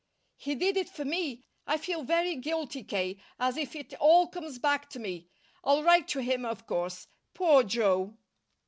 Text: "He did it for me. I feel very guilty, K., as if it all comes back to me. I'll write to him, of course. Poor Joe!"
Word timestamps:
"He 0.35 0.55
did 0.55 0.77
it 0.77 0.89
for 0.89 1.05
me. 1.05 1.43
I 1.67 1.77
feel 1.77 2.01
very 2.01 2.35
guilty, 2.35 2.83
K., 2.83 3.19
as 3.39 3.55
if 3.55 3.75
it 3.75 3.93
all 3.99 4.27
comes 4.27 4.57
back 4.57 4.89
to 4.89 4.99
me. 4.99 5.27
I'll 5.63 5.83
write 5.83 6.07
to 6.07 6.21
him, 6.23 6.43
of 6.43 6.65
course. 6.65 7.07
Poor 7.35 7.61
Joe!" 7.61 8.17